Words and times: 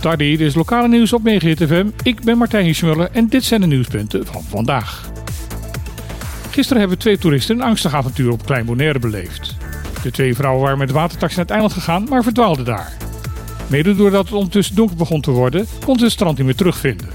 Daar 0.00 0.16
dit 0.16 0.40
is 0.40 0.54
lokale 0.54 0.88
nieuws 0.88 1.12
op 1.12 1.22
Megahit 1.22 1.62
FM. 1.62 1.86
Ik 2.02 2.20
ben 2.20 2.38
Martijn 2.38 2.74
Schmuller 2.74 3.08
en 3.12 3.28
dit 3.28 3.44
zijn 3.44 3.60
de 3.60 3.66
nieuwspunten 3.66 4.26
van 4.26 4.42
vandaag. 4.42 5.10
Gisteren 6.50 6.80
hebben 6.80 6.98
twee 6.98 7.18
toeristen 7.18 7.56
een 7.56 7.62
angstig 7.62 7.94
avontuur 7.94 8.32
op 8.32 8.44
Klein 8.44 8.64
Bonaire 8.64 8.98
beleefd. 8.98 9.56
De 10.02 10.10
twee 10.10 10.34
vrouwen 10.34 10.62
waren 10.62 10.78
met 10.78 10.90
watertaxi 10.90 11.36
naar 11.36 11.44
het 11.44 11.54
eiland 11.54 11.72
gegaan, 11.72 12.06
maar 12.08 12.22
verdwaalden 12.22 12.64
daar. 12.64 12.92
Mede 13.66 13.96
doordat 13.96 14.24
het 14.24 14.34
ondertussen 14.34 14.74
donker 14.74 14.96
begon 14.96 15.20
te 15.20 15.30
worden, 15.30 15.66
konden 15.78 15.98
ze 15.98 16.04
het 16.04 16.12
strand 16.12 16.36
niet 16.36 16.46
meer 16.46 16.56
terugvinden. 16.56 17.08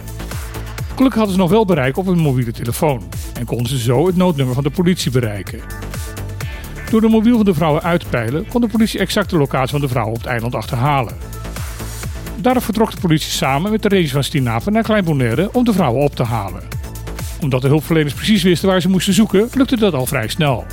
Gelukkig 0.96 1.20
hadden 1.20 1.36
ze 1.36 1.42
nog 1.42 1.50
wel 1.50 1.66
bereik 1.66 1.98
op 1.98 2.06
hun 2.06 2.20
mobiele 2.20 2.52
telefoon 2.52 3.04
en 3.34 3.46
konden 3.46 3.68
ze 3.68 3.78
zo 3.78 4.08
het 4.08 4.16
noodnummer 4.16 4.56
van 4.56 4.64
de 4.64 4.70
politie 4.70 5.12
bereiken. 5.12 5.60
Door 6.90 7.02
de 7.02 7.08
mobiel 7.08 7.36
van 7.36 7.46
de 7.46 7.54
vrouwen 7.54 7.84
uit 7.84 8.00
te 8.00 8.08
peilen, 8.08 8.48
kon 8.48 8.62
de 8.62 8.68
politie 8.68 9.00
exact 9.00 9.30
de 9.30 9.38
locatie 9.38 9.70
van 9.70 9.82
de 9.82 9.88
vrouwen 9.88 10.14
op 10.14 10.22
het 10.22 10.30
eiland 10.30 10.56
achterhalen. 10.56 11.14
Daarop 12.36 12.64
vertrok 12.64 12.92
de 12.92 13.02
politie 13.02 13.32
samen 13.32 13.72
met 13.72 13.82
de 13.82 13.90
ranger 13.90 14.10
van 14.10 14.24
Stinaven 14.24 14.74
naar 14.74 14.84
Klein 14.84 15.04
Bonaire 15.04 15.50
om 15.54 15.64
de 15.64 15.74
vrouwen 15.74 16.04
op 16.04 16.16
te 16.16 16.24
halen. 16.24 16.62
Omdat 17.42 17.62
de 17.62 17.68
hulpverleners 17.68 18.14
precies 18.14 18.44
wisten 18.44 18.68
waar 18.70 18.82
ze 18.82 18.90
moesten 18.90 19.14
zoeken, 19.14 19.50
lukte 19.54 19.78
dat 19.78 19.94
al 19.94 20.06
vrij 20.06 20.28
snel. 20.28 20.66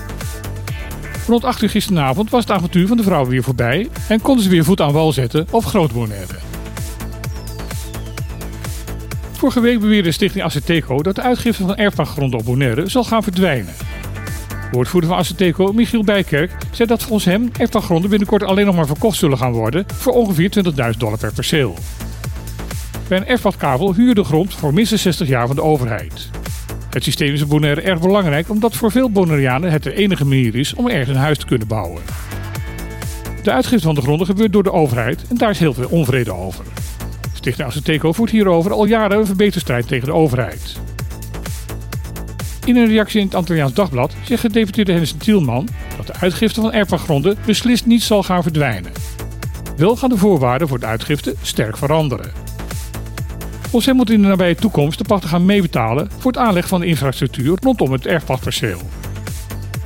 Rond 1.27 1.45
8 1.45 1.63
uur 1.63 1.71
gisteravond 1.71 2.31
was 2.31 2.43
het 2.43 2.53
avontuur 2.53 2.87
van 2.87 2.97
de 2.97 3.03
vrouwen 3.03 3.31
weer 3.31 3.43
voorbij 3.43 3.89
en 4.09 4.21
konden 4.21 4.45
ze 4.45 4.51
weer 4.51 4.65
voet 4.65 4.81
aan 4.81 4.93
wal 4.93 5.13
zetten 5.13 5.47
op 5.51 5.65
Groot 5.65 5.93
Bonaire. 5.93 6.37
Vorige 9.33 9.61
week 9.61 9.81
beweerde 9.81 10.13
stichting 10.13 10.45
Aceteco 10.45 11.03
dat 11.03 11.15
de 11.15 11.23
uitgifte 11.23 11.63
van 11.63 11.77
erfpachtgronden 11.77 12.39
op 12.39 12.45
Bonaire 12.45 12.89
zal 12.89 13.05
gaan 13.05 13.23
verdwijnen. 13.23 13.75
Woordvoerder 14.73 15.11
van 15.11 15.19
Aceteco, 15.19 15.73
Michiel 15.73 16.05
Bijkerk, 16.05 16.53
zei 16.71 16.89
dat 16.89 17.03
volgens 17.03 17.25
hem 17.25 17.51
erfpachtgronden 17.59 18.11
binnenkort 18.11 18.43
alleen 18.43 18.67
nog 18.67 18.77
maar 18.77 18.87
verkocht 18.87 19.19
zullen 19.19 19.39
gaan 19.39 19.53
worden 19.53 19.87
voor 19.95 20.13
ongeveer 20.13 20.51
20.000 20.93 20.99
dollar 20.99 21.19
per 21.19 21.33
perceel. 21.33 21.75
Bij 23.09 23.19
een 23.27 23.95
huur 23.95 24.15
de 24.15 24.25
grond 24.25 24.55
voor 24.55 24.75
minstens 24.75 25.03
60 25.03 25.29
jaar 25.29 25.47
van 25.47 25.57
de 25.57 25.63
overheid. 25.63 26.31
Het 26.91 27.05
systeem 27.05 27.33
is 27.33 27.43
op 27.43 27.49
Bonaire 27.49 27.81
erg 27.81 28.01
belangrijk 28.01 28.51
omdat 28.51 28.75
voor 28.75 28.91
veel 28.91 29.11
Bonaireanen 29.11 29.71
het 29.71 29.83
de 29.83 29.95
enige 29.95 30.25
manier 30.25 30.55
is 30.55 30.75
om 30.75 30.89
ergens 30.89 31.09
een 31.09 31.23
huis 31.23 31.39
te 31.39 31.47
kunnen 31.47 31.69
bouwen. 31.69 32.03
De 33.43 33.53
uitgifte 33.53 33.87
van 33.87 33.95
de 33.95 34.01
gronden 34.01 34.27
gebeurt 34.27 34.53
door 34.53 34.63
de 34.63 34.73
overheid 34.73 35.25
en 35.29 35.37
daar 35.37 35.51
is 35.51 35.59
heel 35.59 35.75
veel 35.75 35.89
onvrede 35.89 36.33
over. 36.33 36.65
Stichting 37.33 37.69
Aceteco 37.69 38.13
voert 38.13 38.31
hierover 38.31 38.73
al 38.73 38.85
jaren 38.85 39.19
een 39.19 39.27
verbeterstrijd 39.27 39.89
tegen 39.89 40.07
de 40.07 40.15
overheid. 40.15 40.77
In 42.67 42.77
een 42.77 42.87
reactie 42.87 43.21
in 43.21 43.27
het 43.27 43.35
Antilliaans 43.35 43.75
Dagblad 43.75 44.15
zegt 44.25 44.41
gedeputeerde 44.41 44.91
Hennis 44.91 45.13
Tielman 45.13 45.69
dat 45.97 46.07
de 46.07 46.15
uitgifte 46.21 46.61
van 46.61 46.73
erfpachtgronden 46.73 47.37
beslist 47.47 47.87
niet 47.87 48.03
zal 48.03 48.23
gaan 48.23 48.43
verdwijnen. 48.43 48.93
Wel 49.77 49.97
gaan 49.97 50.09
de 50.09 50.17
voorwaarden 50.17 50.69
voor 50.69 50.79
de 50.81 50.87
uitgifte 50.87 51.35
sterk 51.43 51.77
veranderen. 51.77 52.33
Hem 53.71 53.97
moet 53.97 54.11
in 54.11 54.23
de 54.23 54.29
nabije 54.29 54.55
toekomst 54.55 54.99
de 54.99 55.05
pachter 55.05 55.29
gaan 55.29 55.45
meebetalen 55.45 56.09
voor 56.19 56.33
het 56.33 56.41
aanleg 56.41 56.69
van 56.69 56.81
de 56.81 56.87
infrastructuur 56.87 57.59
rondom 57.61 57.93
het 57.93 58.07
erfpachtperceel. 58.07 58.81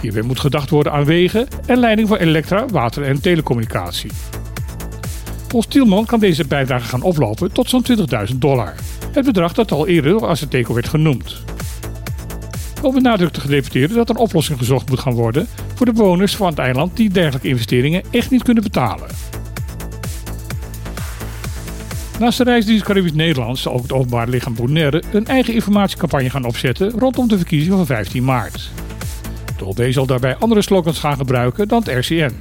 Hierbij 0.00 0.22
moet 0.22 0.40
gedacht 0.40 0.70
worden 0.70 0.92
aan 0.92 1.04
wegen 1.04 1.48
en 1.66 1.78
leiding 1.78 2.08
voor 2.08 2.16
elektra, 2.16 2.66
water 2.66 3.02
en 3.02 3.20
telecommunicatie. 3.20 4.10
Volgens 5.48 5.72
Tielman 5.72 6.04
kan 6.04 6.20
deze 6.20 6.46
bijdrage 6.46 6.88
gaan 6.88 7.02
oplopen 7.02 7.52
tot 7.52 7.68
zo'n 7.68 7.84
20.000 8.30 8.36
dollar. 8.36 8.74
Het 9.12 9.24
bedrag 9.24 9.52
dat 9.52 9.72
al 9.72 9.86
eerder 9.86 10.10
door 10.10 10.28
Aceteco 10.28 10.74
werd 10.74 10.88
genoemd. 10.88 11.42
Wel 12.82 12.92
benadrukt 12.92 13.34
de 13.34 13.40
gedeputeerde 13.40 13.94
dat 13.94 14.10
een 14.10 14.16
oplossing 14.16 14.58
gezocht 14.58 14.88
moet 14.88 14.98
gaan 14.98 15.12
worden 15.12 15.46
voor 15.74 15.86
de 15.86 15.92
bewoners 15.92 16.36
van 16.36 16.46
het 16.46 16.58
eiland 16.58 16.96
die 16.96 17.10
dergelijke 17.10 17.48
investeringen 17.48 18.02
echt 18.10 18.30
niet 18.30 18.42
kunnen 18.42 18.62
betalen. 18.62 19.08
Naast 22.18 22.38
de 22.38 22.44
reisdienst 22.44 22.84
Caribisch 22.84 23.12
Nederland 23.12 23.58
zal 23.58 23.72
ook 23.72 23.82
het 23.82 23.92
openbaar 23.92 24.28
lichaam 24.28 24.54
Bonaire 24.54 25.02
een 25.12 25.26
eigen 25.26 25.54
informatiecampagne 25.54 26.30
gaan 26.30 26.44
opzetten 26.44 26.90
rondom 26.90 27.28
de 27.28 27.36
verkiezingen 27.36 27.76
van 27.76 27.86
15 27.86 28.24
maart. 28.24 28.70
De 29.56 29.64
OLB 29.64 29.92
zal 29.92 30.06
daarbij 30.06 30.36
andere 30.36 30.62
slogans 30.62 30.98
gaan 30.98 31.16
gebruiken 31.16 31.68
dan 31.68 31.82
het 31.84 32.06
RCN. 32.06 32.32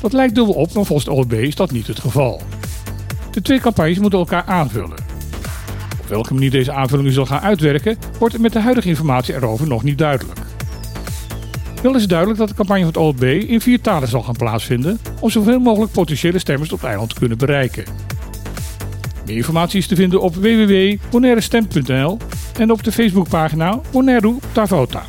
Dat 0.00 0.12
lijkt 0.12 0.34
dubbel 0.34 0.54
op, 0.54 0.72
maar 0.74 0.84
volgens 0.84 1.08
de 1.08 1.12
OLB 1.12 1.32
is 1.32 1.54
dat 1.54 1.70
niet 1.70 1.86
het 1.86 2.00
geval. 2.00 2.42
De 3.30 3.42
twee 3.42 3.60
campagnes 3.60 3.98
moeten 3.98 4.18
elkaar 4.18 4.44
aanvullen. 4.44 5.01
Op 6.02 6.08
welke 6.08 6.34
manier 6.34 6.50
deze 6.50 6.72
aanvullingen 6.72 7.12
zal 7.12 7.26
gaan 7.26 7.40
uitwerken, 7.40 7.98
wordt 8.18 8.38
met 8.38 8.52
de 8.52 8.60
huidige 8.60 8.88
informatie 8.88 9.34
erover 9.34 9.68
nog 9.68 9.82
niet 9.82 9.98
duidelijk. 9.98 10.38
Wel 11.82 11.96
is 11.96 12.06
duidelijk 12.06 12.38
dat 12.38 12.48
de 12.48 12.54
campagne 12.54 12.84
van 12.84 12.88
het 12.88 13.02
OLB 13.02 13.22
in 13.22 13.60
vier 13.60 13.80
talen 13.80 14.08
zal 14.08 14.22
gaan 14.22 14.36
plaatsvinden 14.36 14.98
om 15.20 15.30
zoveel 15.30 15.58
mogelijk 15.58 15.92
potentiële 15.92 16.38
stemmers 16.38 16.72
op 16.72 16.78
het 16.78 16.88
eiland 16.88 17.08
te 17.08 17.18
kunnen 17.18 17.38
bereiken. 17.38 17.84
Meer 19.26 19.36
informatie 19.36 19.78
is 19.78 19.86
te 19.86 19.96
vinden 19.96 20.20
op 20.20 20.34
www.bonairestem.nl 20.34 22.18
en 22.58 22.70
op 22.70 22.82
de 22.82 22.92
Facebookpagina 22.92 23.80
Bonaire 23.92 24.34
Tavota. 24.52 25.02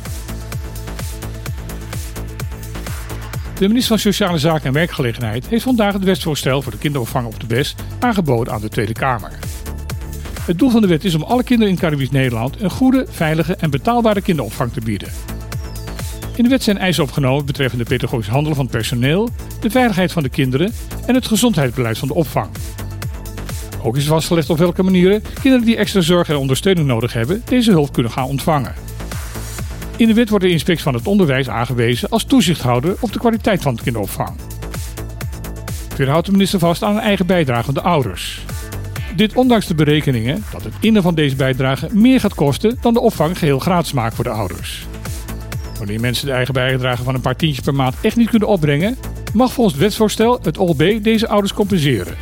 De 3.58 3.68
minister 3.68 3.88
van 3.88 3.98
Sociale 3.98 4.38
Zaken 4.38 4.66
en 4.66 4.72
Werkgelegenheid 4.72 5.46
heeft 5.46 5.64
vandaag 5.64 5.92
het 5.92 6.04
wetsvoorstel 6.04 6.62
voor 6.62 6.72
de 6.72 6.78
kinderopvang 6.78 7.26
op 7.26 7.40
de 7.40 7.46
BES 7.46 7.74
aangeboden 8.00 8.52
aan 8.52 8.60
de 8.60 8.68
Tweede 8.68 8.92
Kamer. 8.92 9.32
Het 10.46 10.58
doel 10.58 10.70
van 10.70 10.80
de 10.80 10.86
wet 10.86 11.04
is 11.04 11.14
om 11.14 11.22
alle 11.22 11.42
kinderen 11.42 11.72
in 11.72 11.78
Caribisch 11.78 12.10
Nederland 12.10 12.60
een 12.60 12.70
goede, 12.70 13.06
veilige 13.10 13.56
en 13.56 13.70
betaalbare 13.70 14.20
kinderopvang 14.20 14.72
te 14.72 14.80
bieden. 14.80 15.08
In 16.36 16.42
de 16.42 16.48
wet 16.48 16.62
zijn 16.62 16.78
eisen 16.78 17.02
opgenomen 17.02 17.46
betreffende 17.46 17.84
pedagogisch 17.84 18.28
handelen 18.28 18.56
van 18.56 18.66
personeel, 18.66 19.28
de 19.60 19.70
veiligheid 19.70 20.12
van 20.12 20.22
de 20.22 20.28
kinderen 20.28 20.72
en 21.06 21.14
het 21.14 21.26
gezondheidsbeleid 21.26 21.98
van 21.98 22.08
de 22.08 22.14
opvang. 22.14 22.48
Ook 23.82 23.96
is 23.96 24.06
vastgelegd 24.06 24.50
op 24.50 24.58
welke 24.58 24.82
manieren 24.82 25.22
kinderen 25.42 25.66
die 25.66 25.76
extra 25.76 26.00
zorg 26.00 26.28
en 26.28 26.36
ondersteuning 26.36 26.86
nodig 26.86 27.12
hebben 27.12 27.42
deze 27.44 27.70
hulp 27.70 27.92
kunnen 27.92 28.12
gaan 28.12 28.26
ontvangen. 28.26 28.74
In 29.96 30.06
de 30.06 30.14
wet 30.14 30.28
wordt 30.28 30.44
de 30.44 30.50
inspectie 30.50 30.84
van 30.84 30.94
het 30.94 31.06
onderwijs 31.06 31.48
aangewezen 31.48 32.08
als 32.08 32.24
toezichthouder 32.24 32.96
op 33.00 33.12
de 33.12 33.18
kwaliteit 33.18 33.62
van 33.62 33.74
de 33.74 33.82
kinderopvang. 33.82 34.36
Verder 35.88 36.08
houdt 36.08 36.26
de 36.26 36.32
minister 36.32 36.58
vast 36.58 36.82
aan 36.82 36.94
een 36.94 37.02
eigen 37.02 37.26
bijdrage 37.26 37.64
van 37.64 37.74
de 37.74 37.82
ouders. 37.82 38.43
Dit 39.16 39.34
ondanks 39.34 39.66
de 39.66 39.74
berekeningen 39.74 40.44
dat 40.52 40.64
het 40.64 40.74
innen 40.80 41.02
van 41.02 41.14
deze 41.14 41.36
bijdrage 41.36 41.88
meer 41.92 42.20
gaat 42.20 42.34
kosten 42.34 42.78
dan 42.80 42.94
de 42.94 43.00
opvang 43.00 43.38
geheel 43.38 43.58
gratis 43.58 43.92
maakt 43.92 44.14
voor 44.14 44.24
de 44.24 44.30
ouders. 44.30 44.86
Wanneer 45.78 46.00
mensen 46.00 46.26
de 46.26 46.32
eigen 46.32 46.54
bijdrage 46.54 47.02
van 47.02 47.14
een 47.14 47.20
paar 47.20 47.36
tientjes 47.36 47.64
per 47.64 47.74
maand 47.74 47.94
echt 48.02 48.16
niet 48.16 48.30
kunnen 48.30 48.48
opbrengen, 48.48 48.96
mag 49.32 49.52
volgens 49.52 49.74
het 49.74 49.84
wetsvoorstel 49.84 50.38
het 50.42 50.58
OLB 50.58 51.02
deze 51.02 51.28
ouders 51.28 51.52
compenseren. 51.52 52.16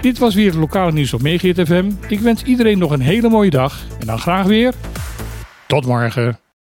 Dit 0.00 0.18
was 0.18 0.34
weer 0.34 0.46
het 0.46 0.58
lokale 0.58 0.92
nieuws 0.92 1.12
op 1.12 1.22
Megahit 1.22 1.60
FM. 1.66 1.90
Ik 2.08 2.20
wens 2.20 2.42
iedereen 2.42 2.78
nog 2.78 2.90
een 2.90 3.00
hele 3.00 3.28
mooie 3.28 3.50
dag 3.50 3.80
en 4.00 4.06
dan 4.06 4.18
graag 4.18 4.46
weer 4.46 4.74
tot 5.66 5.86
morgen. 5.86 6.47